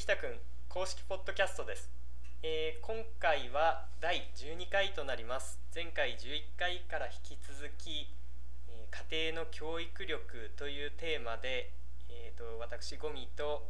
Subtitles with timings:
[0.00, 0.32] きたくん
[0.70, 1.90] 公式ポッドキャストです、
[2.42, 5.60] えー今回は第12回となります。
[5.74, 8.08] 前回11回から引き続き、
[8.72, 11.68] えー家庭の教育力というテーマで、
[12.08, 13.68] えー、と私ゴミと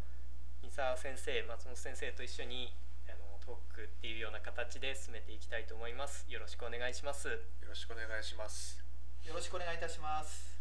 [0.62, 2.70] 三沢先生松本先生と一緒に
[3.08, 6.30] あのトークっていうような形で進めていきたいと思います。
[6.30, 7.26] よろしくお願いします。
[7.26, 7.34] よ
[7.66, 8.78] ろしくお願いします。
[9.26, 10.54] よろしくお願いいたします。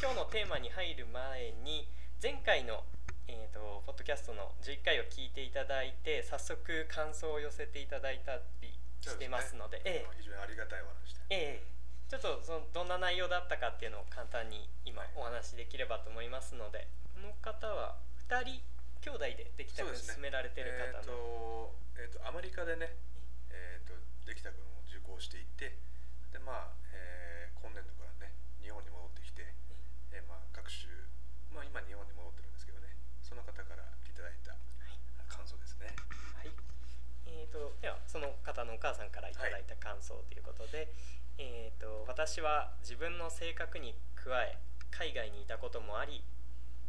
[0.00, 1.86] 今日のテーマに入る前に
[2.22, 2.82] 前回の、
[3.28, 10.16] えー、とポッドキャストの11回を聞いていただいて早速感想を寄せていただいたりしてますのでええ。
[10.16, 11.20] 非常にありがたいお話で。
[11.30, 11.78] ええ。
[12.08, 18.64] ちょっとそのどんな内容だったかっていうのを簡単に今お話しできればと思いますのでこの方は2人
[19.04, 22.96] 兄弟でできたく進められてるえっ、方の、とえっ、とアメリカでね、
[23.52, 23.92] えっ、と
[24.24, 25.76] できた君を受講していて、
[26.32, 29.54] でまあ、えー今年度からね日本に戻ってきて、
[30.10, 30.88] えーまあ学習
[31.54, 32.90] まあ今日本に戻ってるんですけどね、
[33.22, 34.56] その方からいただいた
[35.30, 35.94] 感想ですね。
[36.34, 36.50] はい、
[37.30, 40.92] えー、とではその方のお母さんからいただいた感想ということで、
[41.38, 44.58] えー、と私は自分の性格に加え
[44.90, 46.22] 海外にいたこともあり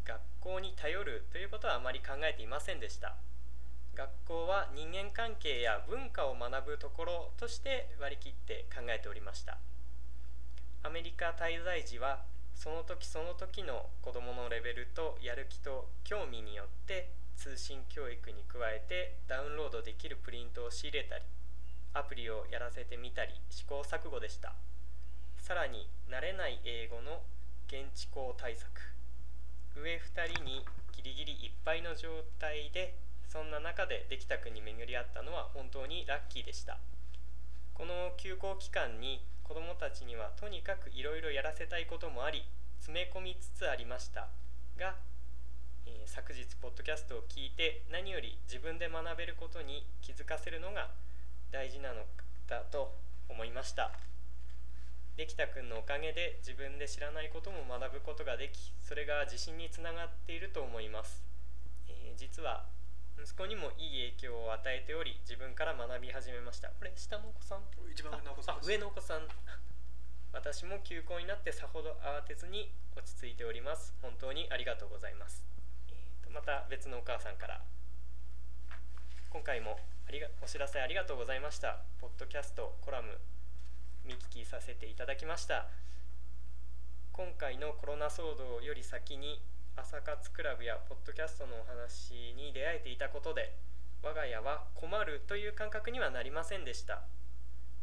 [0.06, 3.16] 学校に頼るということはあまり考えていませんでした。
[3.96, 9.58] 学校は人間関係や文化を学ぶところとして割り切って考えておりました。
[10.84, 12.24] アメリカ滞在時は
[12.56, 21.24] その時その時の子どものレベルとやる気と興味によって通信教育に加えてダウンロードできるプリントを仕入れたり
[21.94, 24.54] アプリをやらせてみたり試行錯誤でした。
[25.40, 27.24] さらに慣れない英語の
[27.68, 28.68] 現地校対策。
[29.74, 32.98] 上2人にギリギリいっぱいの状態で
[33.30, 36.78] そんな中でできたくに巡り合ったのは本当にラッキーでした。
[37.74, 42.44] この休校期間に子どもたちにはとにかくいろいろやらせたいこともあり
[42.80, 44.28] 詰め込みつつありました。
[44.78, 44.96] が、
[45.90, 50.90] えー昨日ポッドキャストを聞いて何より自分で学べることに気づかせるのが
[51.52, 52.06] 大事なの
[52.48, 52.94] だと
[53.28, 53.92] 思いました。
[55.18, 61.24] できたくんのおかげで自分で知らないことも学ぶことができそれが自信につながっていると思います、
[61.90, 62.66] えー実は
[63.22, 66.70] 息子にもいい影響を与えており自分から学び始めました。
[66.70, 67.64] これ下のお子さん？
[67.92, 69.28] 一番上のお子さん上のお子さん。
[70.32, 73.94] 私も休校になってさほど慌てずに落ち着いております。
[74.02, 75.44] 本当にありがとうございます、
[76.34, 77.62] また別のお母さんから。
[79.30, 81.80] 今回もありがお知らせありがとうございました。
[82.02, 83.18] ポッドキャストコラム
[84.06, 85.68] 見聞きさせていただきました。
[87.14, 89.42] 今回のコロナ騒動より先に
[89.76, 93.56] 朝活クラブやポッドキャストのお話に出会えていたことで
[94.02, 97.02] 我が家は困るという感覚にはなりませんでした。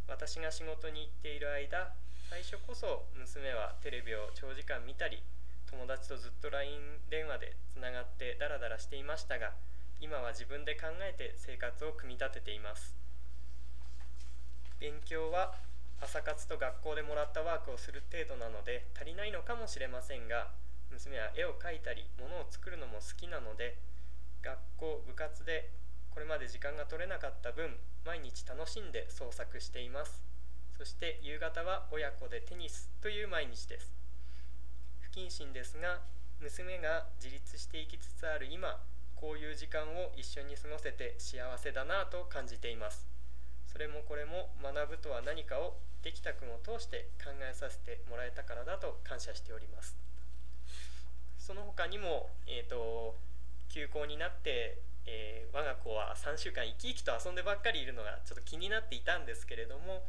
[0.08, 1.92] 私が仕事に行っている間
[2.30, 5.22] 最初こそ娘はテレビを長時間見たり
[5.70, 9.52] 友達とずっと LINE 電話でつながってダラダラしていましたが
[10.00, 12.94] 今は自分で考えて生活を組み立てています。
[14.78, 15.54] 勉強は
[16.00, 20.48] 朝活と学校でもらったワークをする程度なので足りないのかもしれませんが
[20.92, 23.78] 娘は絵を描いたり物を作るのも好きなので
[24.42, 25.70] 学校部活で
[26.12, 30.22] これまで時間が取れなかった分毎日楽しんで創作しています。
[30.78, 34.05] そして夕方は親子でテニスという毎日です。
[35.16, 36.00] 謹慎ですが
[36.40, 38.76] 娘が自立していきつつある今
[39.14, 43.08] こういう時間を一緒に過ごせて幸せだなと感じています。
[43.72, 49.96] それもこれも学ぶとは何かをできたくんを通して考えさせてもらえたからだと感謝しております。
[51.38, 53.16] その他にも、えー、と
[53.70, 60.04] 休校になって、えー我が子は3週間生き生きと遊んでばっかりいるのがちょっと気になっていたんですけれども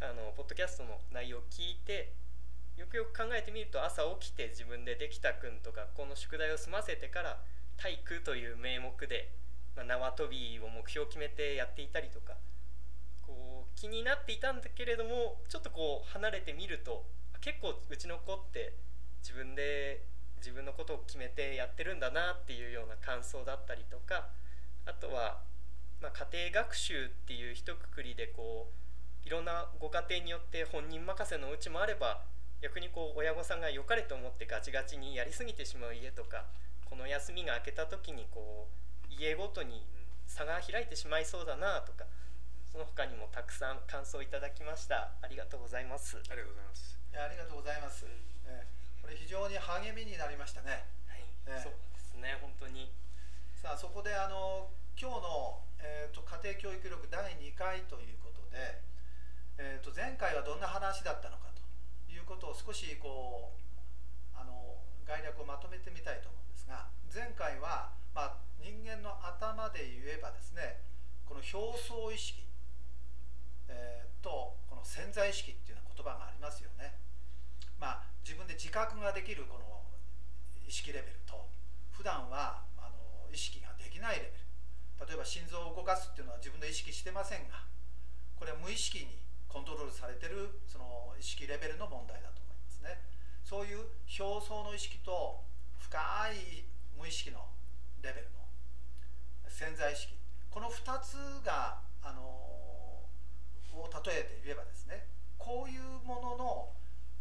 [0.00, 2.10] あのポッドキャストの内容を聞いて
[2.82, 7.38] よくよく考えてみると朝起きて自分でできたくんと学校の宿題を済ませてから
[7.76, 9.30] 体育という名目で、
[9.76, 12.34] まあ、縄跳びを目標を決めてやっていたりとか
[13.24, 17.06] こう気になっていたんだけれどもちょっとこう離れてみると
[17.40, 18.74] 結構うちの子って
[19.22, 20.02] 自分で
[20.38, 24.26] 自分のことを決めてやってるんだなっていうような感想だったりとか
[24.86, 25.38] あとは、
[26.02, 28.72] まあ、家庭学習っていう一括りでこ
[29.24, 32.22] ういろんなご家庭によって本人任せのうちもあれば
[32.62, 36.46] 逆にこう親御さんが良かれと思ってガチガチにやりすぎてしまう家とか
[36.86, 38.68] この休みが明けた時にこ
[39.10, 39.82] う家ごとに
[40.26, 42.06] 差が開いてしまいそうだなとか
[42.70, 45.12] その他にもたくさん感想いただきました。
[45.20, 46.16] ありがとうございます。
[46.16, 46.98] ありがとうございます。
[47.12, 48.06] いやありがとうございます。
[48.46, 50.86] えーこれ非常に励みになりましたね。
[51.10, 51.60] はい、ええ。
[51.60, 52.94] そうですね本当に。
[53.58, 58.78] さあそこであの今日の、えー、と家庭教育力第2回ということで、
[59.58, 61.41] えー、と前回はどんな話だったの
[62.22, 70.82] いうことを少しこうあの概略をまとめてみたいと思うんですが前回は、まあ、人間まで言えばですね
[71.26, 72.46] この表層意識、
[73.68, 76.98] えー、とこの潜在意識っていうような言葉がありますよね。
[77.78, 79.66] まあ、自分で自覚ができるこの
[80.66, 81.50] 意識レベルと
[81.90, 87.66] 普段はあの意識ができないレベル例えば心臓を動かすっていうのは自分で意識してませんが
[88.38, 89.21] これは無意識に
[89.52, 93.04] コントロールされてるその意識レベルの問題だと思いますね。
[93.44, 95.44] そういう表層の意識と
[95.76, 95.98] 深
[96.32, 96.64] い
[96.98, 97.44] 無意識の
[98.00, 98.40] レベルの
[99.48, 100.16] 潜在意識。
[100.50, 105.06] この2つがあのを例えて言えばですね
[105.38, 106.68] こういうものの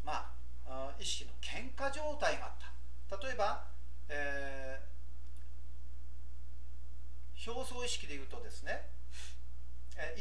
[0.06, 0.32] ま
[0.66, 2.72] あ意識の喧嘩状態があった。
[3.20, 3.68] 例えば、
[4.08, 8.21] えー、表層意識で言う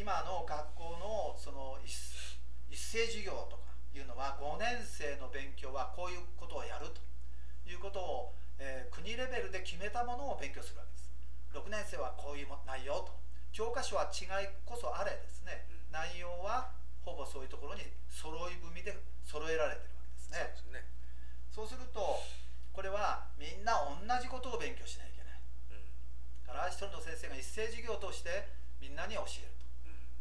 [0.00, 1.93] 今の学校のその一
[2.73, 7.05] 斉授業とかいうのは5年生の勉強はこういうことをやると
[7.69, 11.12] いうことを、えー、国レベルで決めたものを勉強するわけです
[11.52, 13.12] 6年生はこういう内容と
[13.52, 20.55] 教科書は違いこそあれですね、内容はほぼそういうところに揃い踏みで揃えられてるわけですね。
[20.56, 20.87] そう、ね、
[21.50, 22.00] そうすると
[22.73, 25.43] これはみんな同じことを勉強しなきゃいけない。
[25.75, 29.50] うん、から一人の先生が一斉授業としてみんなに教えると。
[29.50, 29.50] うん、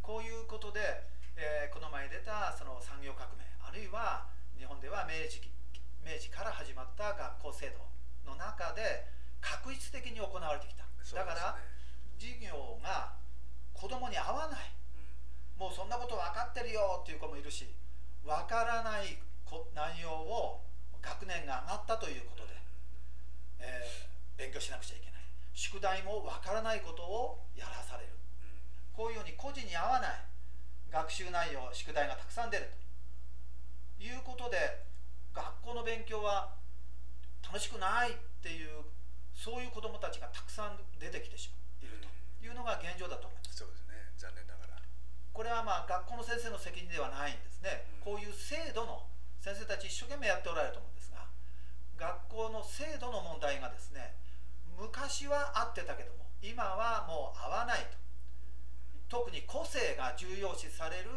[0.10, 1.06] こういうことで、
[1.38, 4.26] えー、この前出たその産業革命あるいは
[4.58, 5.38] 日本では明治
[6.02, 7.86] 明治から始まった学校制度
[8.26, 9.06] の中で
[9.38, 10.90] 確実的に行われてきた。
[11.14, 11.58] だから、
[12.18, 13.14] 授業が
[13.72, 17.70] 子供に合わない、うん、もうそんなこと分かってるよっていう子もいるし
[18.26, 19.22] 分からない
[19.78, 20.66] 内容を
[21.06, 22.58] 学年が上がったということで、
[23.62, 25.22] えー、勉強しなくちゃいけない。
[25.54, 28.18] 宿題も分からないことをやらされる、
[29.00, 30.12] こういうように個人に合わない
[30.92, 32.68] 学習内容宿題がたくさん出る
[33.96, 34.60] ということで
[35.32, 36.52] 学校の勉強は
[37.40, 38.84] 楽しくないっていう
[39.32, 42.12] そういう子どもたちがたくさん出てきてしまういると
[42.44, 43.64] いうのが現状だと思います。
[43.64, 44.76] そうですね残念ながら
[45.32, 49.08] これはまあ学校の先生の責任ではないんですね、うん、こういう制度の
[49.40, 51.24] 先生たち一生懸命やっておられると思うんですが
[51.96, 54.12] 学校の制度の問題がですね
[54.76, 58.09] 昔はあってたけども今はもう合わないと
[59.10, 61.10] 特に個性が重要視される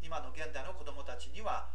[0.00, 1.68] 今の現代の子どもたちには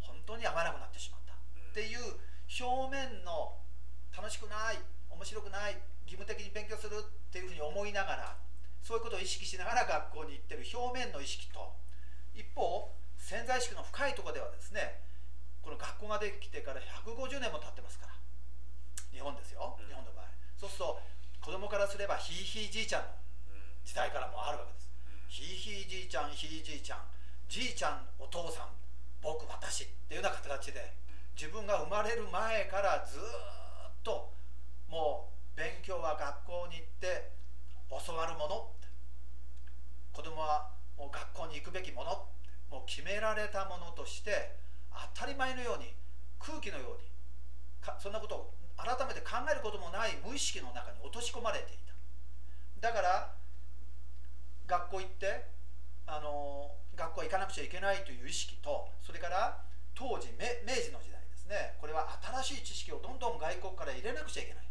[0.00, 1.34] 本当に合わなくなってしまった。
[1.34, 2.18] っていう
[2.60, 3.56] 表面の
[4.10, 4.78] 楽しくない
[5.08, 8.36] 面白くない義務的に勉強するっていうふうに思いながら
[8.82, 11.72] そういうことを意識しながら学校に行ってる表面の意識と。
[12.34, 15.02] 一方潜在意識の深いところではですね
[15.62, 18.14] この学校ができてから150年も経ってますから。
[19.12, 20.26] 日本ですよ、日本の場合。
[20.56, 21.00] そうすると
[21.40, 23.08] 子供からすればひいひいじいちゃんの
[23.84, 24.87] 時代からもあるわけです、
[25.28, 26.98] ひいひいじいちゃんひいじいちゃん
[27.48, 28.68] じいちゃんお父さん
[29.22, 30.92] 僕私っていうような形で
[31.36, 33.22] 自分が生まれる前からずっ
[34.02, 34.32] と
[34.88, 37.30] もう勉強は学校に行って
[37.90, 38.70] 教わるもの
[40.12, 42.26] 子供はもう学校に行くべきもの
[42.70, 44.56] もう決められたものとして
[45.14, 45.92] 当たり前のように
[46.40, 47.06] 空気のように
[48.00, 51.78] そんなことを改めて考えることもない無意識の中に落とし込まれてい
[52.80, 52.88] た。
[52.88, 53.37] だから
[54.68, 55.48] 学校行って
[56.06, 60.44] あの学校行かなくちゃいけないという意識とそれから当時明
[60.76, 61.74] 治の時代ですね。
[61.80, 62.06] これは
[62.44, 64.64] 新しい知識をどんどん外国から入れなくちゃいけない。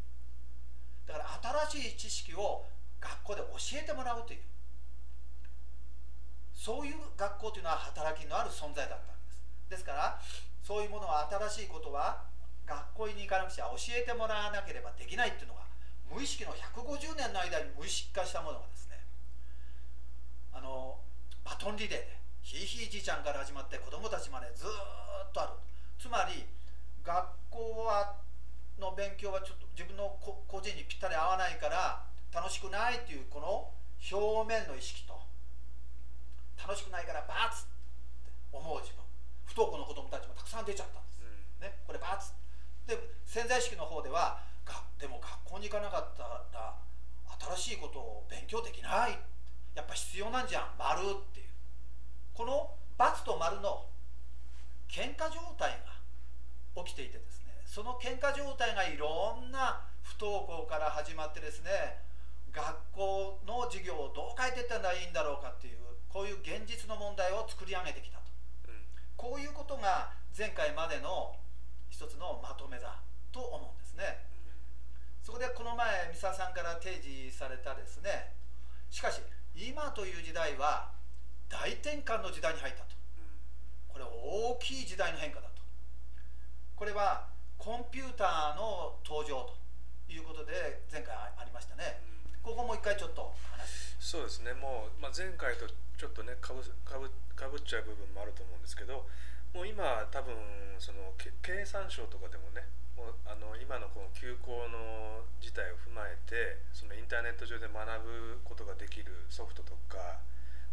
[1.08, 2.64] だから新しい知識を
[3.02, 4.40] 学校で教えてもらうという。
[6.54, 9.44] そういう学校というのは働きのある存在だったんです。
[9.70, 10.22] ですから
[10.64, 12.24] そういうものは新しいことは
[12.66, 15.62] 学校に行かなくちゃ教えてもらわなければできないっていうのが
[16.12, 18.87] 無意識の150年の間に無意識化したものがです。
[20.58, 20.98] あの
[21.46, 25.52] バトンリレーでひいひいじいちゃんから始まって子供たちまでずっとある。
[26.02, 26.50] つまり
[27.06, 27.14] 学
[27.54, 28.18] 校は
[28.82, 32.02] の勉強はちょっと自分の個人にぴったり合わないから
[32.34, 33.70] 楽しくないっていうこの
[34.10, 35.14] 表面の意識と
[36.58, 39.06] 楽しくないからバツって思う自分。
[39.46, 42.34] 不登校の子供たちもたくさん出ちゃったんです、うん、ね、これバツ。
[42.90, 46.74] で潜在意識の方ではがでも学校に行かなかったら
[47.58, 49.18] 新しいことを勉強できない
[49.78, 51.48] やっぱ必要なんじゃん丸っていう。
[52.34, 53.86] このバツと丸の
[54.90, 61.70] 喧嘩状態が起きていてですねその喧嘩状態がいろんな不登校から始まってですね
[62.54, 62.62] 学
[62.94, 65.78] 校の授業をどう変えていったらいいんだろうかっていう
[66.10, 68.26] こういう現実の問題を作り上げてきたと、
[68.70, 68.82] うん、
[69.18, 71.38] こういうことが前回までの
[71.90, 78.34] 一つのまとめだと思うんですね、うん、そこでこの前三沢さんから提示されたですね
[78.90, 79.22] しかし
[79.58, 80.92] 今という時代は
[81.50, 82.96] 大転換の時代に入ったと、
[83.90, 85.62] これ大きい時代の変化だと。
[86.76, 87.26] これは
[87.58, 89.50] コンピューターの登場
[90.08, 92.00] ということで前回ありましたね、
[92.44, 94.54] ここもう一回回ちょっと話そうですね。
[94.54, 99.04] もう、まあ、前回とちょっとねかぶかぶかぶっちゃう部分もあると思うんですけど
[99.54, 100.32] もう今多分
[100.80, 102.66] その経産省とかでもね
[102.98, 110.22] もうあの今のこの休校の事態を踏まえてそのインターネット上で学ぶことができるソフトとか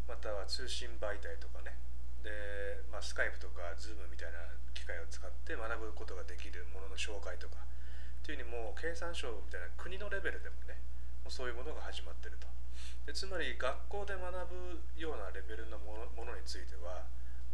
[0.08, 1.76] または通信媒体とかね
[2.25, 4.40] で、まあ、スカイプとかズームみたいな
[4.73, 10.80] 機械を使って学ぶことができるものの紹介とかっていうふうにもう経産省みたいな国のレベルでもね
[11.25, 12.49] もうそういうものが始まってると。
[13.04, 17.04] でつまり学校で学ぶようなレベルのものについては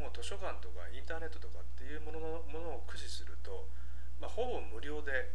[0.00, 3.68] もう図書館とかインターネットとかっていうもののものを駆使すると、
[4.16, 5.28] まあ、ほぼ無料で、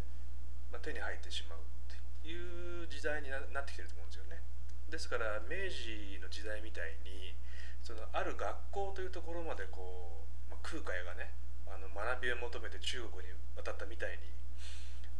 [0.73, 4.41] まあ、手に入ってしまうっていう時代になってきてると思うんですよね。
[4.89, 7.37] ですから明治の時代みたいに
[7.85, 11.29] そのある学校というところまでこう、まあ、空海がね
[11.69, 14.25] あの学びを求めて中国に渡ったみたいに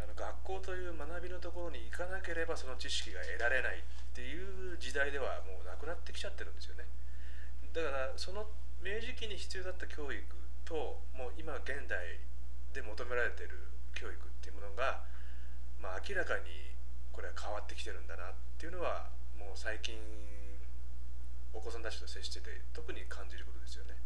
[0.01, 3.81] あの学校という学びのところに行かなければその知識が得られないっ
[4.13, 6.85] ていう時代ではもうなくなってきちゃってるんですよね。
[7.73, 8.47] だからその
[8.85, 10.21] 明治期に必要だった教育
[10.61, 12.21] ともう今現代
[12.69, 15.01] で求められてる教育っていうものが、
[15.81, 16.69] まあ、明らかに
[17.09, 19.97] これは変わってきてるんだなっていうのはもう最近
[21.49, 23.97] お子さんたちと接してて特に感じることですよね。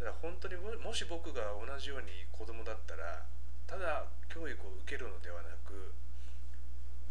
[0.00, 3.28] だから本当にももし僕が同じように子供だったら
[3.68, 5.92] ただ教育を受けるのではなく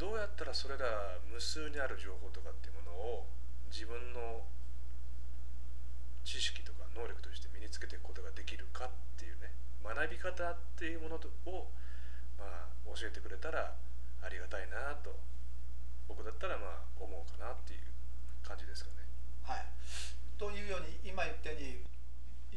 [0.01, 3.27] どうやったらそれら無数にある情報とかっていうものを
[3.69, 4.41] 自分の
[6.25, 9.53] 知識とか能力として身につけていくことができるかっていうね
[9.85, 11.69] 学び方っていうものを、
[12.41, 13.77] まあ、教えてくれたら
[14.25, 15.13] ありがたいなと
[16.09, 17.85] 僕だったらまあ思うかなっていう
[18.41, 19.05] 感じですかね。
[19.45, 19.65] はい。
[20.37, 21.85] というように今言ったように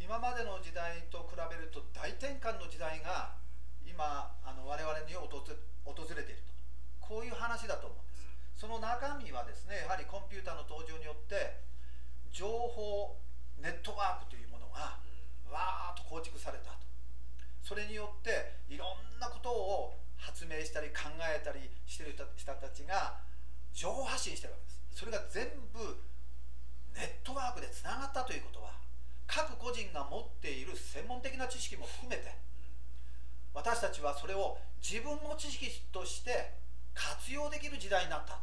[0.01, 3.37] 今までの時代と比べると大転換の時代が
[3.85, 5.53] 今あの我々に訪れ
[5.85, 6.57] 訪れていると。
[7.01, 8.21] こういう話だと思うんで
[8.57, 11.65] す、その中身はですねやはりコンピューターの登場によって
[12.31, 13.17] 情報
[13.63, 14.99] ネットワークというものが
[15.51, 16.79] わーっと構築されたと。
[17.63, 22.25] それによっていろんなことを発明したり考えたりしてる人
[22.55, 23.21] たちが
[23.73, 25.01] 情報発信してるわけです。
[25.01, 25.79] それが全部
[26.95, 28.75] ネットワークでつながったということは
[29.27, 32.35] 各個人が持っている専門的な知識も含めて
[33.55, 36.55] 私たちはそれを自分の知識として
[36.95, 38.39] 活用できる時代になったっ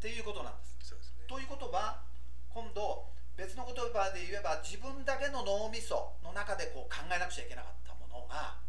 [0.00, 0.72] ていうことなんです。
[0.94, 1.24] ですね。
[1.28, 2.00] ということは
[2.48, 8.60] 今度別の言葉で言えば自分だけの脳みその中でこう考えなくちゃいけなかったものが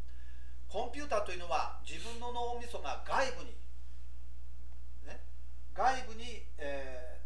[0.67, 3.55] コンピューターというのは自分の脳みそが外部に、
[5.05, 5.21] ね、
[5.73, 7.23] 外部に、えー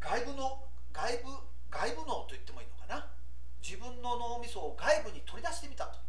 [0.00, 0.64] 外部の
[0.96, 1.28] 外部
[1.68, 3.04] 外部脳と言ってもいいのかな？
[3.60, 6.00] 自分の脳みそを外部に取り出してみたと。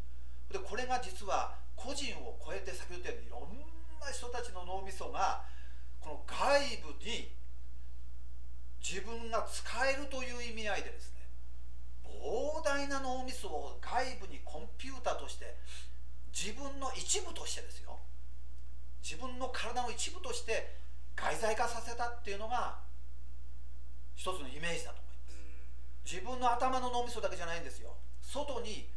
[0.48, 5.43] でこれが実は個人を超えて先ほど言ったようにいろんな人たちの脳みそが
[6.00, 7.36] この外部に
[8.81, 11.21] 自分が使えるという意味合いでですね
[12.03, 15.55] 膨大な脳みそを外部にコンピューターとして
[16.33, 18.00] 自分の一部としてですよ
[19.03, 20.77] 自分の体の一部として
[21.15, 22.79] 外在化させたっていうのが
[24.15, 25.25] 一つのイメージだと思いま
[26.05, 26.13] す。
[26.13, 27.97] 自分の頭の脳みそだけじゃないんですよ。
[28.21, 28.88] 外に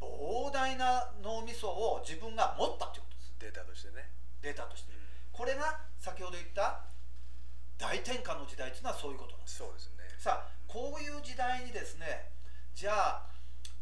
[0.00, 3.34] 膨大な脳みそを自分が持ったということです。
[3.38, 4.08] データとしてね。
[4.42, 4.92] データとして。
[5.32, 6.80] これが先ほど言った
[7.90, 9.58] 大転換の時代というのはそういうことなんです。
[9.58, 10.06] そうですね。
[10.14, 12.30] さあこういう時代にですね
[12.70, 13.26] じゃあ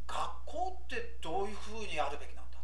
[0.08, 0.16] 学
[0.48, 2.56] 校ってどういうふうにあるべきなんだ？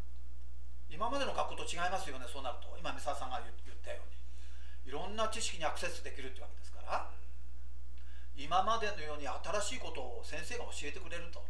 [0.89, 2.73] 今までの学校と違いますよねそうなると。
[2.81, 4.89] 今三沢さんが言言ったように。
[4.89, 7.13] いろんな知識にアクセスできるってわけですから。
[8.41, 11.45] 今までのように新しいことを先生が教えてくれると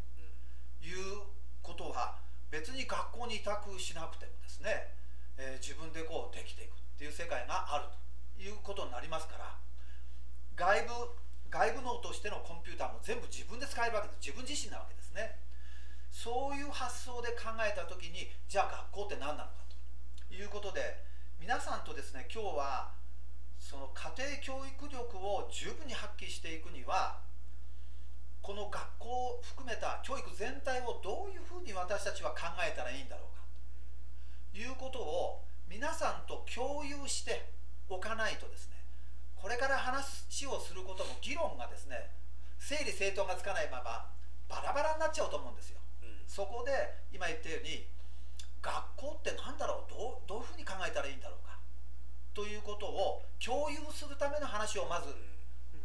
[0.85, 1.23] いう
[1.63, 2.19] ことは
[2.51, 4.93] 別に学校に委託しなくてもですね、
[5.39, 7.85] えー自分でこうできていくっていう世界がある
[8.37, 9.57] ということになりますから
[10.57, 10.91] 外部
[11.51, 14.19] 外部脳としてのコンピューターも全部自分で使えるわけです。
[14.19, 15.39] 自分自身なわけですね。
[16.11, 19.67] そういう発想で考えた時にじゃあ学校って何なのか
[20.31, 21.03] ということで
[21.41, 22.93] 皆さんとですね今日は
[23.59, 27.19] その家庭教育力を十分に発揮していくには
[28.43, 33.43] この学校を含めた教育全体をどういうふうに私たちは考えたらいいんだろうか
[34.53, 37.51] ということを皆さんと共有して
[37.89, 38.74] おかないとですね
[39.45, 42.09] これから話をすることも議論がですね
[42.57, 44.09] 整理整頓がつかないまま
[44.49, 45.77] バラバラになっちゃうと思うんですよ。
[46.01, 46.73] うんそこで
[47.13, 47.85] 今言ったように
[48.65, 49.93] 学校って何だろう？
[49.93, 51.61] どうどういうふうに考えたらいいんだろうか？
[52.33, 55.13] ということを共有するための話をまず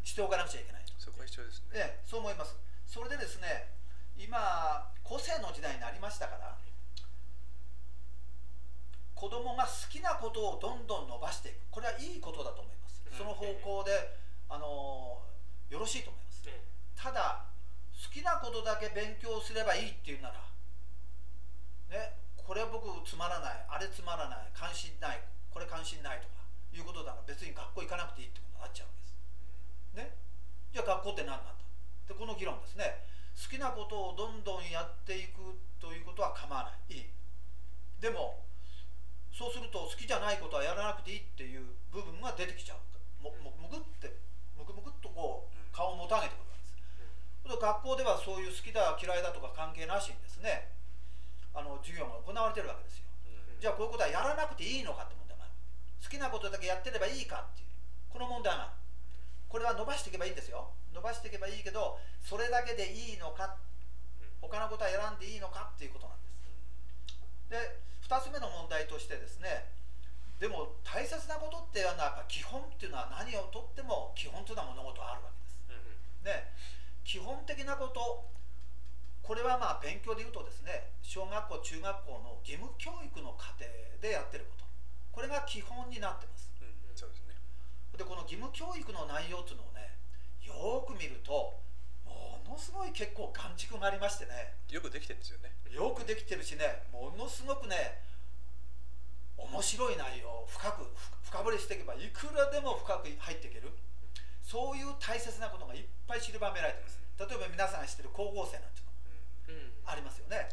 [0.07, 0.95] しておかなくちゃいけないと。
[0.95, 1.99] そこは必要ですね。
[1.99, 2.55] ええ、そう思います。
[2.87, 3.75] それでですね、
[4.15, 6.55] 今、個性の時代になりましたから、
[9.13, 12.78] 子供が好きなことをどんどん伸ばしていく、これはいいことだと思います。
[13.17, 13.91] その方方向で、
[14.49, 15.21] あの
[15.69, 16.49] よろしいと思います。
[16.95, 17.45] ただ
[17.95, 20.35] 好きなことだけ勉強すればいいっていうなら
[21.91, 26.43] ねこれ僕つまらないあれつまらない関心ないこれ関心ないとか
[26.75, 28.95] いうことなら別に学校行かなくていいってことになっちゃうん
[29.95, 30.11] です。
[30.11, 30.15] ね。
[30.73, 31.55] じゃあ学校って何なんだ
[32.07, 33.07] でこの議論ですね。
[33.33, 36.99] 好きなことをどんどんやっていくということは構わない。
[36.99, 37.09] いい。
[38.01, 38.43] でも
[39.31, 42.77] そうすると好きじゃないことはやらなくていいっていう部分が出てきちゃう
[43.21, 44.15] ももむぐって
[44.57, 47.59] むくむくっとこう顔をもたげてくるわけです。
[47.59, 50.69] 学校ではそういう好きだ嫌いだとか関係なしにですね
[51.53, 53.05] あの授業が行われてるわけですよ。
[53.59, 55.53] じゃあこういうことはやらなくていいのかって問題もある。
[56.03, 57.69] 好きなことだけやってればいいかっていう。
[58.09, 58.71] この問題がある。
[59.49, 60.71] これは伸ばしていけばいいんですよ。
[60.93, 63.57] 伸ばしていけばいいけどそれだけでいいのか
[64.41, 66.39] 他のことは選んでいいのかっていうことなんです。
[67.49, 69.69] で2つ目の問題としてですね
[70.39, 75.67] でも大切なことっていうのはやっぱ基本っていうのは何をとっても基本というのは物事はあるわけです、
[76.23, 76.55] ね、
[77.03, 78.23] 基本的なこと
[79.21, 83.67] これはまあ勉強で言うとですね小学校中学校の義務教育の過程
[84.01, 84.65] でやってること。
[85.11, 86.49] これが基本になってます。
[86.61, 87.37] うんそうですね。
[87.93, 89.93] でこの義務教育の内容っていうのをね
[90.41, 91.61] よーく見ると
[92.05, 94.57] ものすごい結構眼蓄がありましてね。
[94.71, 95.53] よくできてるんですよね。
[95.69, 98.01] よくできてるしねものすごくね
[99.47, 100.87] 面白い内容を深く
[101.23, 103.71] 深掘りしていけばいくらでも深く入っていける。
[104.43, 106.97] そういう大切なことがいっぱい散りばめられてます。
[107.21, 109.91] 例えば皆さんが知ってる光合成なんていうの。
[109.91, 110.49] ありますよね。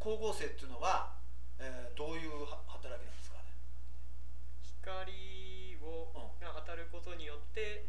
[0.00, 1.12] 光合成っていうのは、
[1.58, 3.36] えーどういうは働きなんですか？
[3.36, 3.52] ね、
[4.80, 6.44] 光をうん。
[6.44, 7.84] が当たることによって、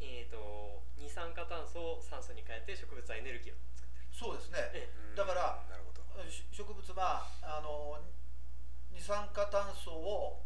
[0.00, 4.08] えー、と二酸化炭素を酸素に変えて植物はエネルギーを作ってる。
[4.12, 4.58] そうですね。
[4.72, 6.00] えうんだからなるほど。
[6.30, 7.98] し植物はあの
[9.00, 10.44] 二酸化炭素を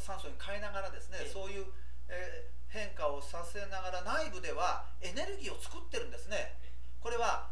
[0.00, 1.28] 酸素に変えながらですね、ええ。
[1.28, 1.66] そういう、
[2.08, 6.54] えー変化をさせながら内部ではエネルギーを作ってるんですね。
[7.00, 7.50] これは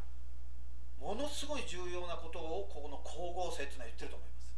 [1.01, 4.55] ものすごい重要なことをここの光合成っていうのは言ってると思います。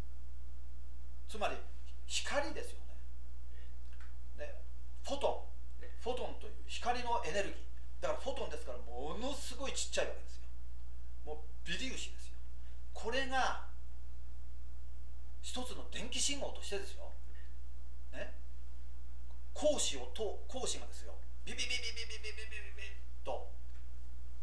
[1.29, 1.57] つまり
[2.07, 2.81] 光ですよ
[4.37, 4.45] ね。
[4.45, 4.61] ね
[5.03, 5.49] フォト
[5.81, 5.83] ン。
[5.83, 8.03] ねフォトンという光のエネルギー。
[8.05, 10.45] だからフォトンですからものすごいちっちゃいわけですよ。
[11.25, 12.37] もう微粒子ですよ。
[12.93, 13.65] これが
[15.43, 17.11] 一つの電気信号としてですよ、
[18.13, 18.35] ね、
[19.55, 21.15] 光子をと光子がですよ。
[21.45, 23.49] ビビビビビビビビビビビと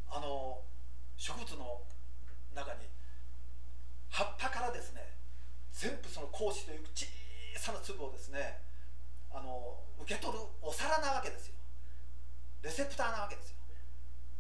[0.10, 0.62] あの
[1.16, 1.82] 植物の
[2.54, 2.90] 中に
[4.10, 5.14] 葉っぱからですね
[5.72, 7.06] 全部その光子という小
[7.56, 8.60] さな粒をですね
[9.32, 11.54] あの受け取るお皿なわけですよ
[12.64, 13.58] レセプターなわけですよ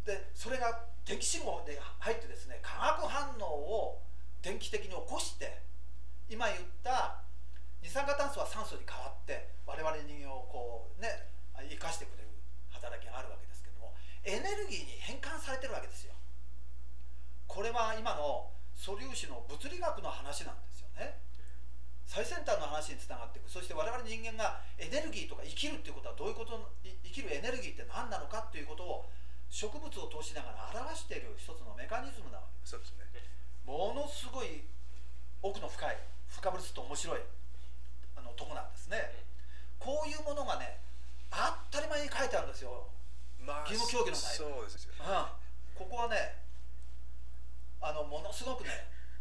[0.05, 4.01] でそれが電気信号で入ってですね化学反応を
[4.41, 5.61] 電気的に起こして
[6.29, 7.23] 今言った
[7.81, 11.31] 二酸化炭素は酸素に変わって我々人間をこうね
[11.69, 12.29] 生かしてくれる
[12.69, 16.13] 働きがあるわけですけどもエネルギーに変換されてるわけですよ。
[17.47, 21.17] これは今の素粒子の物理学の話なんですよね。
[22.05, 23.49] 最先端の話につながっていく。
[23.49, 29.09] そして我々人間がエネルギーとか生きるっていうことはどういうことい生きるエネルギーって何なのかっていうことを
[29.49, 33.07] 植物を通しながら表している一つのメカニズムなわけそうですね。
[33.65, 34.63] ものすごい
[35.41, 35.97] 奥の深い
[36.29, 37.21] 深掘りすると面白い
[38.15, 39.11] あのとこなんですね。
[39.79, 40.79] こういうものがね
[41.29, 41.37] 当
[41.77, 42.87] たり前に書いてあるんですよ、
[43.45, 44.99] まあ義務教育の内容そうですよね。
[45.05, 46.41] うん、ここはね
[47.81, 48.69] あのものすごくね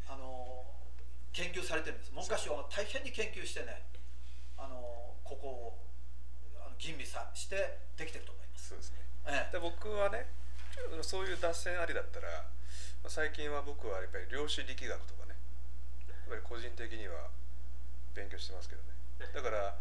[0.09, 0.65] あの
[1.33, 2.13] 研究されてるんです。
[2.13, 3.85] 文科省が大変に研究してね
[4.57, 4.81] あの
[5.25, 5.79] ここを
[6.79, 8.99] 吟味さしてできてると思います、そうですね。
[9.27, 9.53] ええ。
[9.53, 10.27] で僕はね
[11.03, 12.29] そういう脱線ありだったら
[13.03, 15.26] まあ最近は僕はやっぱり量子力学とか
[16.29, 17.31] ぱり個人的には
[18.15, 18.95] 勉強してますけどね。
[19.35, 19.75] だから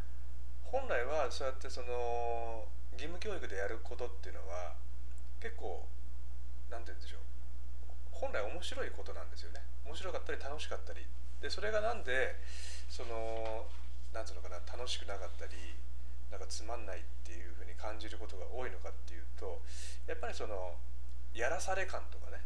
[0.64, 4.74] 本来はそうやってその義務教育でやることっていうのは
[5.40, 5.86] 結構
[6.70, 7.20] なんて言うんでしょう。
[8.12, 9.62] 本来面白いことなんですよね。
[9.86, 11.06] 面白かったり楽しかったり。
[11.42, 12.36] でそれがなんで
[12.90, 13.68] その
[14.14, 15.54] なんつうのかな楽しくなかったり
[16.32, 19.62] なんかつまんないっていうふうに感じることが多いのかっていうと
[20.08, 20.76] やっぱりその
[21.34, 22.42] やらされ感とかね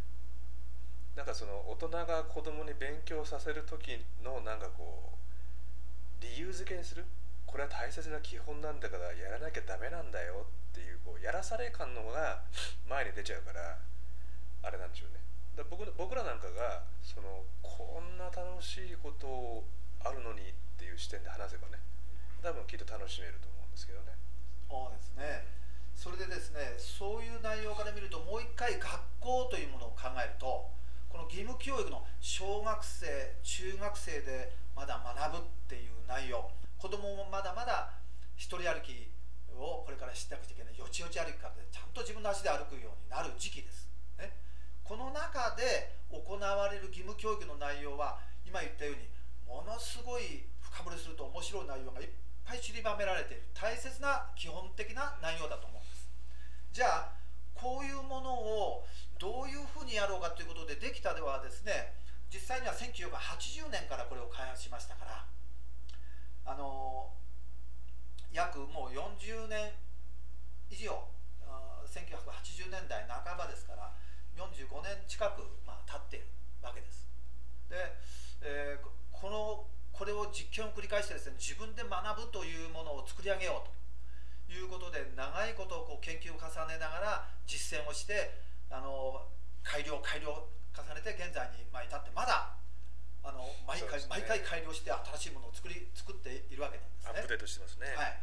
[1.15, 7.06] なんかその大人が子供に勉強させる時のなんかこう理由付けにする？
[7.45, 12.41] これは大切な基本なんだからやらなきゃダメなんだよっていうこうやらされ感の方が
[12.88, 13.78] 前に出ちゃうから
[14.63, 15.19] あれなんでしょうね。
[15.58, 19.63] だ僕僕らなんかがそのこんな楽しいこと
[20.08, 21.82] あるのにっていう視点で話せばね
[22.43, 24.15] 多分きっと楽しめると思うんですけどね。
[24.69, 25.43] そうですね。
[25.95, 28.88] それでですねそういう内容から見るともう一回学
[29.19, 30.69] 校というものを考えると
[31.10, 36.50] この義務教育の小学生中学生でまだ学ぶっていう内容。
[36.78, 37.91] 子供ももまだまだ
[38.38, 39.12] 一人歩き
[39.52, 40.78] をこれからしなくちゃいけない。
[40.78, 44.32] よちよち歩きからちゃんと自分の足で歩くようになる時期です、ね、
[44.84, 49.10] この中で行われる義務教育の内容は今言ったように
[49.45, 52.08] ものすごい深掘りすると面白い内容がいっ
[52.45, 53.43] ぱい散りばめられている。
[53.54, 56.08] 大切な基本的な内容だと思うんです。
[56.72, 57.19] じゃあ
[57.54, 58.88] こういうものを
[59.19, 60.39] どういうふうにやろうかと
[60.99, 61.95] いうことではですね
[62.27, 65.25] 実際には1980年からこれを開発しましたから
[66.45, 67.09] あの
[68.31, 69.71] 約もう40年
[70.69, 70.91] 以上
[71.89, 73.89] 1980年代半ばですから
[74.38, 76.27] 45年近く、まあ、経っている
[76.62, 77.09] わけです。
[77.67, 77.75] で、
[78.41, 83.79] えー、このこれを実験を繰り返してですね自分で学ぶというものを作り上げようと。
[84.49, 88.33] いうことで長いことをこう研究を重ねながら実践をして
[88.71, 89.21] あの
[89.62, 92.55] 改良改良重ねて現在にまあ至ってまだ
[93.23, 97.13] あの毎回、ね、毎回改良して新しいものを作り作っているわけなんですね。
[97.13, 97.88] アップデートしてますね。
[97.95, 98.19] はい。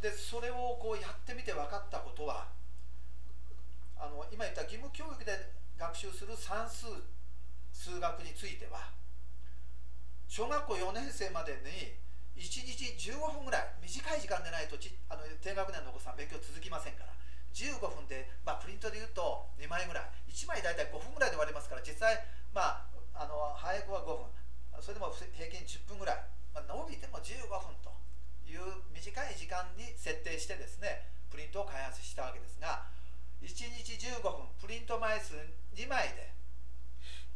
[0.00, 2.48] でそれをこうやってみて分かったことは
[3.98, 5.30] あの今言った義務教育で
[5.76, 6.86] 学習する算数
[7.72, 8.90] 数学については
[10.28, 11.94] 小学校4年生までに
[12.40, 17.12] 1日15分ぐらい短い時間でないとちあの低学年のお子さん勉強続きませんから
[17.54, 20.04] 15分で、まあ、プリントで言うと2枚ぐらい。
[20.28, 22.16] 1枚大体5分ぐらいで終わりますから実際
[22.52, 24.26] まああの早くは5分。
[24.80, 26.16] それでも平均10分ぐらい、
[26.54, 27.94] まあ、伸びても15分と
[28.48, 32.90] いう短い時間に設定してですねプリントを開発したわけですが
[33.42, 35.34] 1日15分プリント枚数
[35.76, 36.32] 2枚で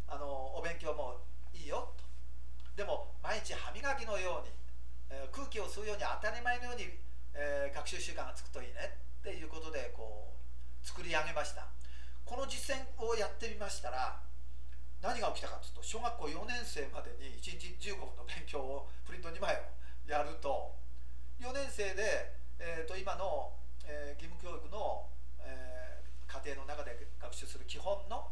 [0.08, 0.26] あの
[0.56, 1.20] お勉強も
[1.54, 2.04] いいよと。
[2.74, 4.56] でも毎日歯磨きのように
[5.10, 6.90] えー、空気を吸うように当たり前のように、
[7.34, 8.98] えー、学習習慣がつくといいね。
[9.26, 11.66] っていうことでこう作り上げました。
[12.22, 14.22] この実践をやってみましたら
[15.02, 19.66] 何が起きたかというと小学校4年生までに1日15分の勉強をプリント2枚を
[20.06, 20.78] やると
[21.42, 23.50] 4年生で、えー、と今の、
[23.82, 25.10] えー、義務教育の、
[25.42, 28.30] えー、家庭の中で学習する基本の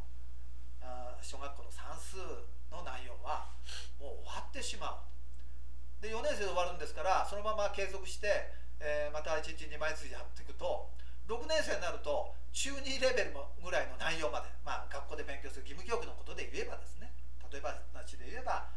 [0.79, 2.23] あ小学校の算数
[2.71, 3.51] の内容は
[3.99, 6.03] もう終わってしまう。
[6.03, 10.93] で4年生で終わるんですからそのまま継続して、えー、また1日2枚ずつやっていくと
[11.25, 17.11] 6年生になると中2レベルぐらいの内容まで、まあ、学校で勉強する義務教育のことで言えばですね。
[17.51, 18.69] 例えばなしで言えば、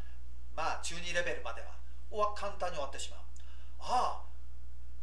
[0.56, 1.76] まあ、中2レベルまでは
[2.34, 3.20] 簡単に終わってしまう。
[3.78, 4.24] あ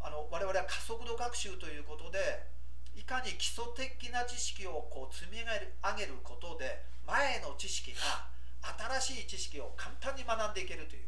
[0.01, 2.49] ああの我々は加速度学習ということで
[2.97, 5.45] いかに基礎的な知識をこう積み上
[5.97, 8.27] げることで前の知識が
[9.01, 11.03] 新しい知識を簡単に学んでいけるという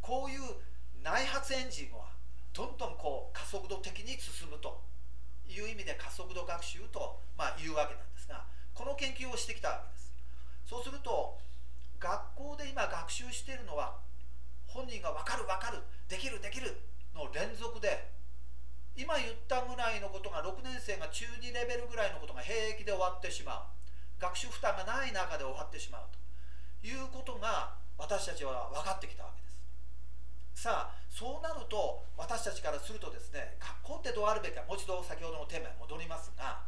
[0.00, 0.40] こういう
[1.02, 2.06] 内発エンジンは
[2.52, 4.80] どんどんこう加速度的に進むと
[5.48, 10.12] いう意味で加速度学習と、まあ、言うわけなんですがこの研究をしてきたわけです。
[10.64, 11.38] そうすると
[12.00, 13.96] 学校で今学習しているのは
[14.66, 16.80] 本人が分かる分かるできるできる
[17.14, 18.10] の連続で
[18.96, 23.82] 今言ったぐらいのことが6年生が中2レベルぐらいのことが平気で終わってしまう。
[24.22, 26.02] 学習負担がない中で終わってしまう
[26.80, 30.62] ということが私たちは分かってきたわけです。
[30.62, 36.64] さあそうなると私たちからするとですね学校ってどうあるべきかもう一度先ほどのテーマに戻りますが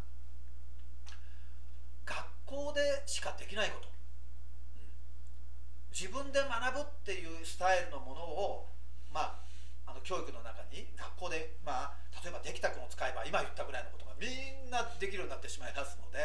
[2.04, 3.88] 学校でしかできないこと、
[5.88, 8.68] 自分で学ぶっていうスタイルのものを
[9.08, 9.40] ま
[9.86, 16.20] ああの教育の中に学校でまあ例えばできたくんを使えば今言ったぐらいのことがみんなできるようになってしまいますので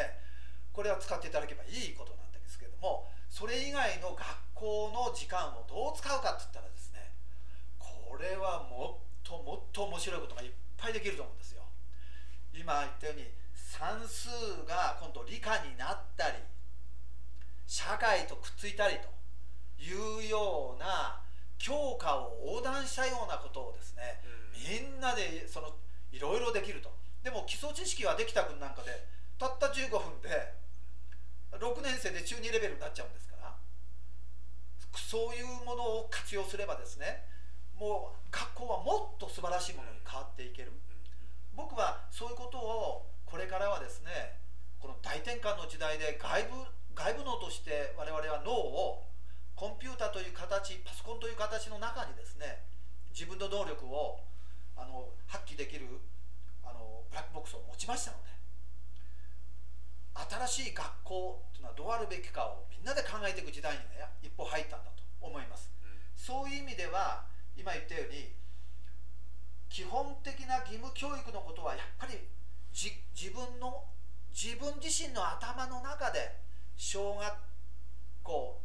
[0.76, 6.89] これは使っていただけばいいことなんですけれどもそれ以外の学校の時間をどう使うかって言ったらですね
[8.20, 11.62] れはもっともっと面白いことがいっぱいできると思うんですよ。
[12.52, 14.28] 今言ったように算数
[14.68, 16.36] が今度理科になったり
[17.66, 19.08] 社会とくっついたりと
[19.82, 21.22] いうような
[21.58, 25.72] 教科を横断したようなことをですね、うん、みんなでその
[26.10, 26.90] いろいろできると。
[27.22, 29.06] でも基礎知識はできたくんなんかで
[29.38, 30.54] たった15分で
[31.52, 33.54] 6年生で中2レベルになっちゃうんですから
[34.96, 37.24] そういうものを活用すればですね
[37.80, 40.72] もう学校はもっと素晴らしいものに変わっていける。
[41.56, 44.36] 僕はそういうことをこれからはですね
[44.78, 46.64] この大転換の時代で外部
[46.94, 49.04] 外部脳として我々は脳を
[49.56, 52.64] コンピューターという形パソコンという形の中にですね
[53.12, 54.20] 自分の能力を
[54.76, 55.86] あの発揮できる
[56.64, 58.30] あのブラックボックスを持ちましたので
[60.48, 67.24] 新しい学校というのはどうあるべきかをみんなで考えていく時代にね一歩入ったんだと思います、うん、そういう意味では
[67.60, 68.32] 今言ったように
[69.68, 72.16] 基本的な義務教育のことはやっぱり
[72.72, 72.90] 自
[73.30, 73.84] 分の
[74.32, 76.40] 自分自身の頭の中で
[76.76, 77.34] 小学
[78.22, 78.60] 校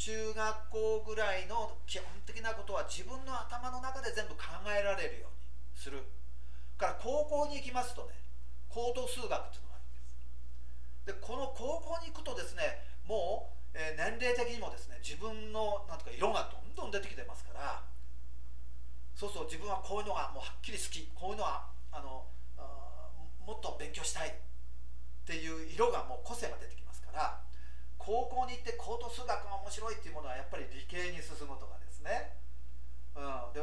[0.00, 6.00] 中学校ぐらいの基本的なことは自分の頭の中で全部考えられるようにする。
[6.80, 8.16] から高校に行きますとね
[8.70, 11.12] 高等数学っていうのがあるんです。
[11.12, 17.84] でこの高校に行くとですねもう、え、年齢的にもですね自分のなんとか色がどんどん出てきてますから
[19.14, 22.24] そうそう自分はこういうのがもうはっきり好きこういうのはあの
[23.46, 24.32] もっと勉強したいっ
[25.26, 27.40] ていう色がもう個性が出てきますから
[27.98, 32.38] 高校に行って高等数学が面白いっていうものはやっぱり理系に進むとかですね、
[33.14, 33.60] うん、で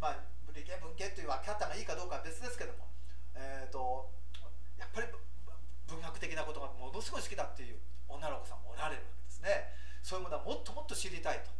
[0.00, 0.18] まあ
[0.58, 2.90] 理系文系という分け方がいいかどうかは別ですけども、
[3.38, 4.10] えーと、
[4.74, 5.06] やっぱり
[5.86, 7.78] 文学的なことがものすごい好きだっていう
[8.10, 9.70] 女の子さんもおられるわけですね。
[10.02, 11.50] そういうものはもっともっと知りたいと、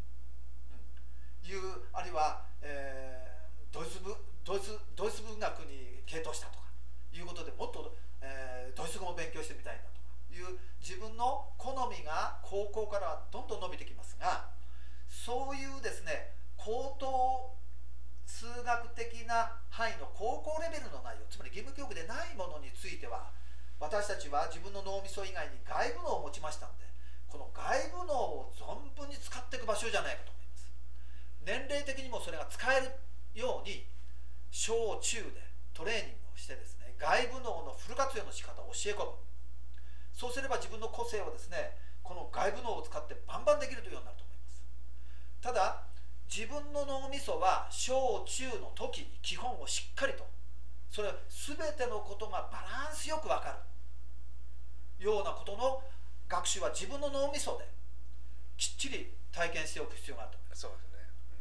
[1.48, 4.04] いうあるいは、えー、ドイツ
[4.44, 6.68] ドイツドイツ文学に傾倒したとか
[7.12, 14.52] いうことでもっと、えー、ドイツ語も勉強してみたいんだとかいう自分の好みが高校からどんどん伸びてきますが
[15.08, 17.08] そういうですね高等
[18.28, 23.32] 数学的な範囲の高校レベルの内容つまり義務教育でないものについては
[23.80, 26.84] 私たちは自分の脳みそ以外に外部脳を持ちましたので
[27.28, 28.12] この外部脳
[28.44, 30.27] を存分に使っていく場所じゃないかと。
[31.48, 32.92] 年齢的にもそれが使える
[33.32, 33.88] ように
[34.52, 35.40] 小中で
[35.72, 39.16] トレーニングをしてですね外部脳のフル活用の仕方を教え込む。
[40.12, 44.60] そうすれば自分の個性をですねこの外部脳を使ってバンバンできるというようになると思います。
[45.40, 45.88] ただ
[46.28, 50.28] 自分の脳みそは小中の時に基本をしっかりと
[50.90, 53.56] それは全てのことがバランスよく分か
[55.00, 55.80] るようなことの
[56.28, 57.64] 学習は自分の脳みそで
[58.58, 60.87] きっちり体験しておく必要があるとそうです、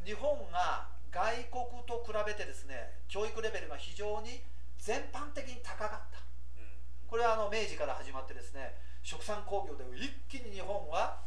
[0.04, 4.40] 日本が外国と比べてですね教育レベルが非常に
[4.78, 6.20] 全般的に高かった、
[6.58, 6.68] うん、
[7.06, 11.24] これはあの明治から始まってですね殖産工業で一気に日本は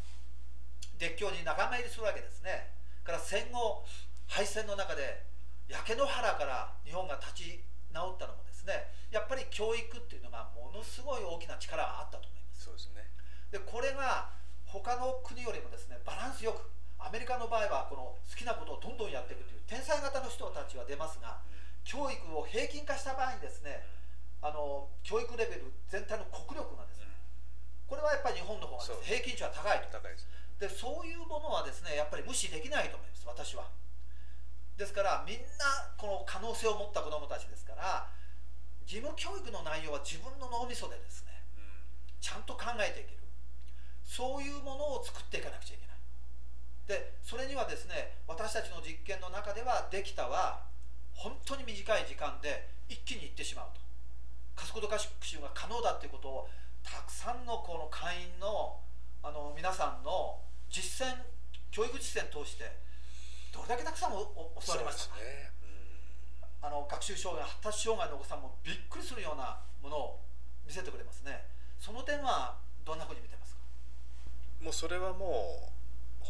[0.99, 2.69] 列強に仲間入りするわけですね。
[3.03, 3.84] から戦後
[4.27, 5.25] 敗戦の中で
[5.67, 12.65] 焼け野原から日本が立ち直ったのもですねやっぱり教育っていうのがものすごい大きな力があったと思います。
[12.65, 13.10] そうですね。
[13.51, 14.29] でこれが
[14.65, 16.69] 他の国よりもですねバランスよく
[17.01, 23.83] アメリカの場合はこの好きなことをどんどんやっていくという天才型の人たちは出ますが、うん、教育を平均化した場合にですね、
[24.41, 27.11] あの教育レベル全体の国力がですね、
[27.89, 29.91] これはやっぱり日本の方が平均値は高いと。
[29.91, 30.27] 高いです。
[30.61, 33.25] でそういうものはですねやっぱり無視できないと思います。
[33.25, 33.65] 私は。
[34.77, 38.07] ですからみんなこの可能性を持った子どもたちですから
[38.87, 41.63] 義務教育の内容は自分の脳みそでですね、うん、
[42.21, 43.21] ちゃんと考えていける。
[44.11, 45.90] そういうものを作っていかなくちゃいけない
[46.91, 50.67] でそれにはですね私たちの実験の中ではできたは
[51.15, 53.80] 本当に短い時間で一気にいってしまうと。
[54.60, 56.49] 加速度学習が可能だということを
[56.84, 58.75] たくさんのこの会員の
[59.23, 61.15] あの皆さんの実践
[61.71, 62.67] 教育実践を通して
[63.54, 65.15] どれだけたくさん教わりました。
[65.15, 65.47] か、ね。
[65.63, 70.19] うん、あの学習障害発達障害のお子さんもびっくりするようなものを
[70.67, 71.47] 見せてくれますね。
[71.80, 73.62] その点はどんなふうに見てますか？
[74.60, 75.81] もうそれはもう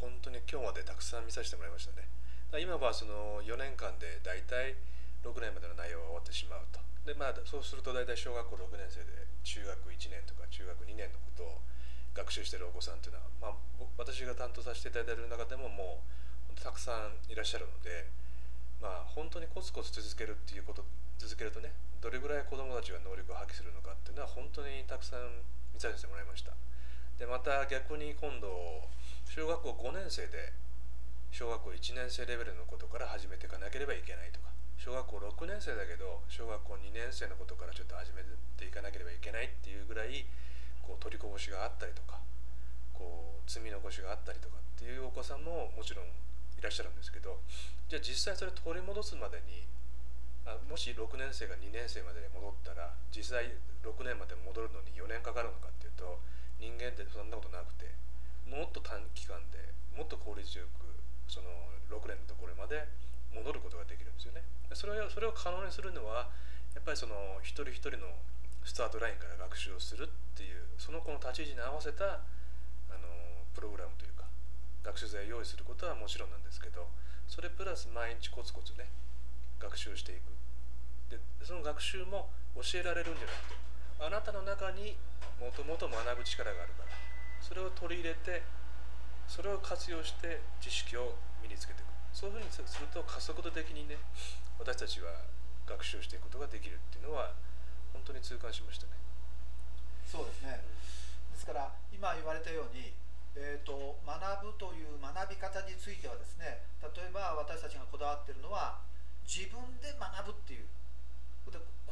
[0.02, 2.10] 本当に今日までたくさん見させてもらいましたね。
[2.58, 4.76] 今はその4年間で大体
[5.22, 6.82] 6年までの内容が終わってしまうと。
[7.06, 11.62] でまあそうすると大体小学校6年生で中学1年とか中学2年のことを
[12.14, 16.04] 学習してるお子さんっていうのは、まあ、私が担当させていただいている中でもも
[16.50, 18.10] うたくさんいらっしゃるので、
[18.82, 20.84] まあ、本当にコツコツ続けるっていうこと
[21.18, 25.42] 続けるとねどれぐらい子どもたちが能力を発揮するのかっていうのは本当にたくさん
[25.74, 26.52] 見させてもらいました。
[27.18, 28.50] でまた逆に今度
[29.32, 30.52] 小学校5年生で
[31.32, 40.28] 小学校1年生レベルのことから始めていかなければいけないとか小学校6年生だけど小学校2年生のことからちょっと始めていかなければいけないっていうぐらい
[40.84, 42.20] こう取りこぼしがあったりとか
[42.92, 47.40] こう積み残しがあったりとかっていうお子さんももちろんいらっしゃるんですけど
[47.88, 49.64] じゃあ実際それ取り戻すまでに
[50.44, 53.48] あもし6年生が2年生まで戻ったら実際
[53.80, 56.20] 6年まで戻るのに4年かかるのかっていうと
[56.60, 57.96] 人間ってそんなことなくて
[58.52, 60.84] もっと短期間でもっと効率よく
[61.32, 61.48] その
[61.88, 62.84] 6年のところまで
[63.32, 64.44] 戻ることができるんですよね。
[64.76, 66.28] それをそれを可能にするのは
[66.76, 68.12] やっぱりその一人一人の
[68.64, 72.24] スタートラインから学習をするっていうその子の立ち位置に合わせた
[72.92, 73.08] あの
[73.56, 74.28] プログラムというか
[74.84, 76.88] 学習材を用意することはもちろんなんですけど
[77.28, 78.88] それプラス毎日コツコツね
[79.60, 80.36] 学習していく
[81.10, 83.56] でその学習も教えられるんじゃなくて
[84.00, 84.96] あなたの中に
[85.40, 87.11] もともと学ぶ力があるから
[87.42, 88.44] それを取り入れて
[89.28, 91.90] それを活用して知識を身につけていく。
[92.14, 93.96] そういうふうにすると加速度的にね
[94.60, 95.12] 私たちは
[95.66, 97.32] 学習していくことができるっていうのは
[97.94, 98.94] 本当に痛感しましたね。
[100.06, 100.60] そうですね、
[101.32, 102.92] ですから今言われたように
[103.32, 108.84] えーと、学ぶという学び方についてはですね例えば私たちがこだわってるのは
[109.24, 110.68] 自分で学ぶっていう。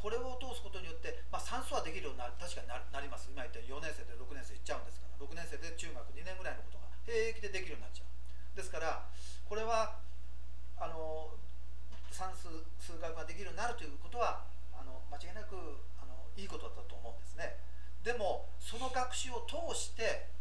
[0.00, 3.28] これを通すことによって、まあ、算数はできるようになる確かになります。
[3.28, 5.20] 今言ったように4年生で6年生いっちゃうんですから。
[5.20, 8.56] 6年生で中学2年ぐらいのことが平気でできるようになっちゃう。
[8.56, 9.04] ですから
[9.44, 10.00] これは
[10.80, 11.36] あの
[12.08, 12.48] 算数
[12.80, 15.54] 数学ができるようになるということはあの間違いなく
[16.00, 17.60] あのいいことだと思うんですね。
[18.00, 20.32] でもその学習を通して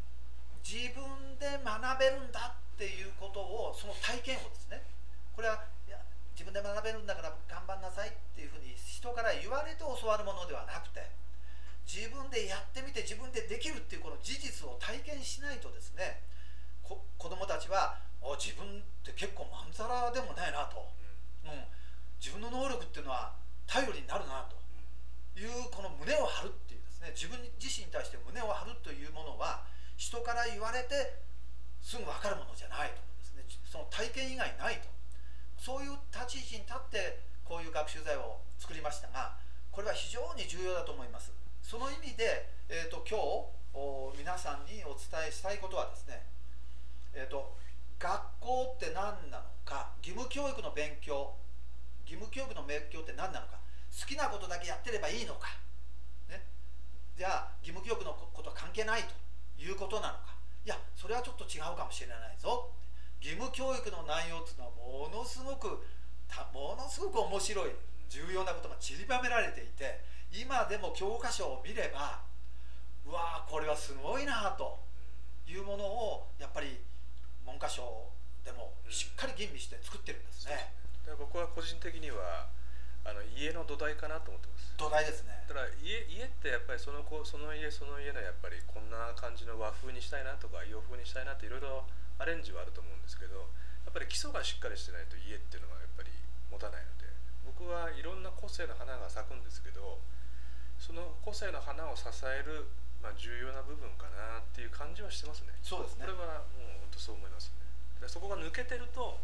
[0.64, 4.88] 自分で学べるんだっていうことをその体験をですね。
[5.36, 5.68] これは
[6.40, 8.60] 自分で学べるんだから頑張んなさいっていうふう
[9.36, 11.06] 言われて教わるものではなくて
[11.86, 16.22] 自分でやってみて自分でできるっていうこの事実を体験しないとですね
[16.86, 17.98] 子供たちは
[18.38, 20.90] 自分って結構まんざらでもないなと、
[21.46, 21.54] うん、
[22.20, 23.34] 自分の能力っていうのは
[23.66, 24.60] 頼りになるなと。
[25.40, 29.64] いうこの胸を張るっていうですね自分自身に対して胸を張るというものは
[29.96, 31.16] 人から言われて
[31.80, 33.44] すぐ分かるものじゃないとですね。
[33.64, 34.92] その体験以外ないと。
[35.56, 39.34] そういう立ち位置に立ってこういう学習材を作りましたが
[39.72, 41.34] これは非常に重要だと思います。
[41.64, 43.18] その意味で、えーと、今
[44.14, 46.26] 日皆さんにお伝えしたいことはですね、
[47.14, 47.58] えーと
[48.00, 51.36] 学校って何なのか義務教育の勉強
[52.08, 53.60] 義務教育の勉強って何なのか
[53.92, 55.52] 好きなことだけやってればいいのか、
[56.30, 56.42] ね、
[57.18, 59.12] じゃあ義務教育のことは関係ないと
[59.62, 60.40] いうことなのか。
[60.66, 62.72] いやそれはちょっと違うかもしれないぞ。
[63.20, 65.84] 義務教育の内容っていうのはものすごく
[66.54, 67.72] ものすごく面白い
[68.10, 72.22] 重要なことが散りばめられていて今でも教科書を見れば
[73.06, 74.80] うわーこれはすごいなと
[75.48, 76.78] いうものをやっぱり
[77.46, 77.82] 文科省
[78.46, 80.74] でもしっかり吟味して作ってるんですね。
[81.18, 82.46] 僕は個人的には
[83.04, 84.74] あの家の土台かなと思ってます。
[84.78, 85.34] 土台ですね。
[85.50, 91.90] だから家家ってやっぱりその子その家その家のやっぱりこんな感じの和風にしたいなとか洋風にしたいなっていろいろ
[92.22, 93.50] アレンジはあると思うんですけど
[93.86, 96.10] やっぱり基礎がしっかりしてないと家っていうのはやっぱり
[96.52, 97.10] 持たないので
[97.46, 100.00] 僕はいろんな個性の花が咲くんですけど
[100.80, 102.72] その個性の花を支える、
[103.04, 105.52] まあ、重要な部分かなっていう感じはしてますね。
[105.60, 106.08] そうですね。
[106.08, 107.52] これはもう本当そう思います
[108.00, 108.08] ね。
[108.08, 109.20] そこが抜けてると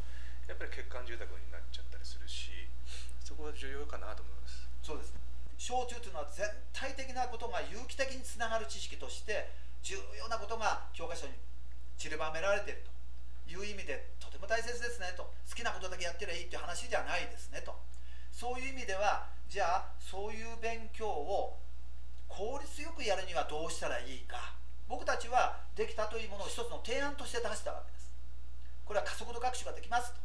[0.52, 2.52] やっぱり欠陥住宅になっちゃったりするし
[3.24, 4.68] そこは重要かなと思います。
[4.84, 5.16] そうです
[5.58, 9.50] 小中というのは全体的なことが有機的につながる知識として
[9.82, 11.34] 重要なことが教科書に
[11.98, 12.92] 散りばめられていると
[13.48, 15.24] いう意味でとても大切ですねと。
[15.48, 17.76] 好きなことだけやってりゃいいっていう話じゃないですねと。
[18.32, 21.60] そういう意味ではじゃあそういう勉強を
[22.28, 24.56] 効率よくやるにはどうしたらいいか。
[24.88, 28.12] 僕たちはできたというものを一つの提案として出したわけです。
[28.86, 30.20] これは加速度学習ができますと。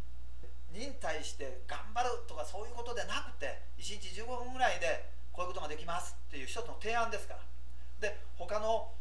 [0.72, 7.40] 忍耐して頑張るとかそういうことでなくて1日15分ぐらいでこういうことができますっていう一つの提案ですから。
[8.00, 8.92] で他の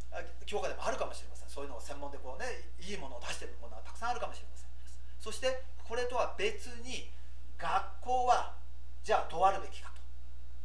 [0.45, 1.38] 教科でもあるかもしれません。
[1.49, 4.69] そういうのを専門でこうねいいものを出してるものはたくさんあるかもしれません。
[5.19, 7.09] そしてこれとは別に
[7.57, 7.67] 学
[7.99, 8.53] 校は
[9.03, 9.99] じゃあどうあるべきかと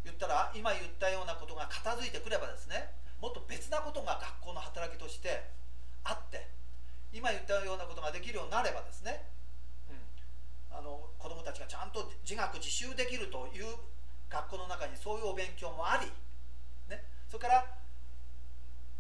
[0.05, 5.49] 言ったら今言ったようなことが片付いてくればですねもっと別なことが学校の働きとして
[6.05, 6.47] あって
[7.13, 9.25] 今言ったようなことができるようになればですね
[9.89, 13.65] うんあの子どもたちがちゃんと自学自習できるという
[14.29, 16.07] 学校の中にそういうお勉強もあり、
[16.91, 17.65] ね、それから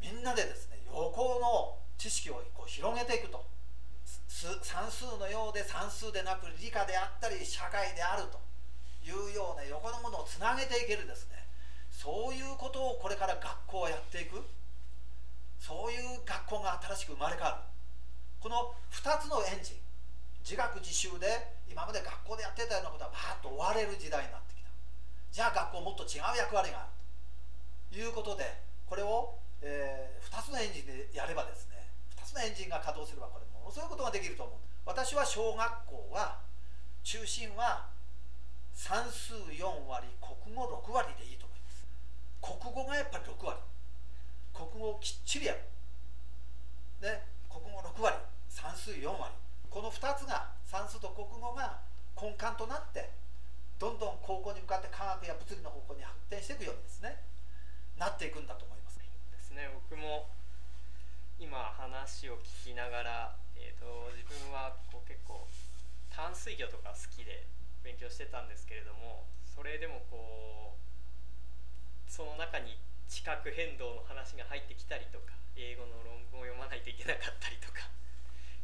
[0.00, 3.44] みんなでですね横の知識をこう広げていくと。
[4.62, 8.44] 算数のようで算数でなく理科であったり社会であると。
[9.04, 11.44] いうような横のものをつなげていけるですね。
[11.92, 14.40] そういうことをこれから学校はやっていく。
[15.60, 17.68] そういう学校が新しく生まれ変わる。
[18.40, 19.76] この2つのエンジン
[20.44, 24.68] 自学自習で今まで学校でやってたようなことはバーッと終われる時代になってきた。
[25.32, 26.88] じゃあ学校もっと違う役割がある。
[27.92, 28.44] ということで
[28.88, 31.84] これを、えー、2つのエンジンでやればですね
[32.16, 32.24] 2
[32.84, 34.60] 稼働すればこれものすごいことができると思う。
[34.84, 35.56] 私は小学
[35.88, 36.44] 校は
[37.00, 37.88] 中心は
[38.76, 41.88] 算数4割国語6割でいいと思います。
[42.44, 43.56] 国語がやっぱり6割。
[44.52, 45.64] 国語をきっちりやる。
[47.00, 48.20] で国語6割。
[48.52, 49.32] 算数4割。
[49.72, 51.80] この2つが算数と国語が
[52.20, 53.08] 根幹となって
[53.80, 57.16] どんどん高校に向かって科学や物理の方向に発展していくようにですね
[57.96, 59.00] なっていくんだと思います。
[59.00, 60.28] ですね僕も
[61.38, 65.46] 今話を聞きながら、えーと、自分はこう結構
[66.10, 67.46] 淡水魚とか好きで
[67.82, 72.78] 勉強してたんですけれどもそれでもこうその中に
[73.08, 77.90] 地殻変動の話が入ってきたりとか英語の論文を読まないといけなかったりとか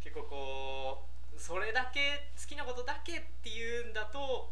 [0.03, 4.51] 結構こうそれだけ好きなことだけっていうんだと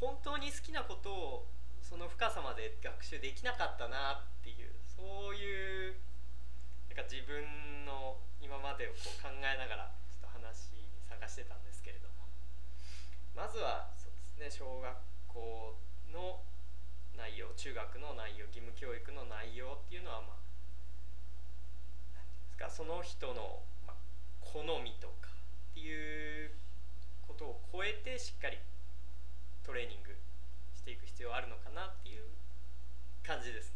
[0.00, 1.46] 本当に好きなことを
[1.82, 5.94] その深さまで学習できなかったなっていうそういう
[6.96, 7.44] か自分
[7.84, 12.24] の今までをこう考えながらちょっと話に参加してたんですけれども
[13.36, 14.96] まずはそうですね小学
[15.28, 15.76] 校
[16.08, 16.40] の
[17.12, 20.46] 内容中学の内容義務教育の内容っていうのはまあ
[22.48, 23.60] ですかその人の、
[24.40, 26.50] 好みとかっていう
[27.28, 28.56] ことを超えてしっかり
[29.66, 30.16] トレーニング
[30.72, 32.24] していく必要あるのかなっていう
[33.22, 33.75] 感じですね。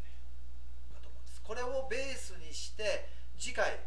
[1.43, 3.79] これをベースにして次回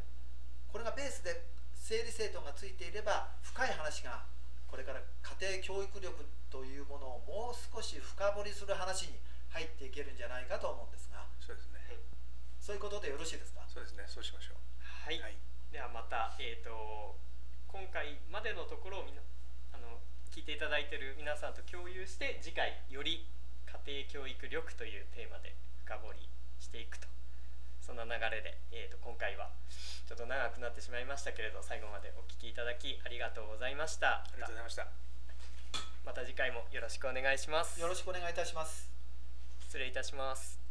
[0.71, 4.25] これがベースで整理整頓がついていれば深い話が
[4.67, 5.01] これから
[5.39, 9.19] 家庭教育力というものをもう少し深掘りする話に
[9.51, 11.23] 入っていけるんじゃないかと思うんですが。
[11.39, 11.79] そうですね。
[12.59, 13.63] そういうことでよろしいですか？
[13.69, 14.03] そうですね。
[14.09, 14.57] そうしましょう。
[14.83, 15.37] はい、はい。
[15.71, 17.15] ではまた、えー、と
[17.69, 19.23] 今回までのところをみんな
[19.75, 20.01] あの
[20.33, 23.27] 聞いていただいている皆さんと共有して次回より
[23.87, 26.29] 家庭教育力というテーマで深掘り
[26.59, 27.07] していくと
[27.85, 29.51] そんな流れで、えー、と今回は
[30.09, 34.25] ちょっと長くなってしまいましたけれど最後までお聞きいただきありがとうございました。
[34.25, 34.89] ありがとうございました。
[36.05, 37.81] また次回もよろしくお願いします。
[37.81, 38.95] よろしくお願いいたします。
[39.75, 40.64] 失礼いたします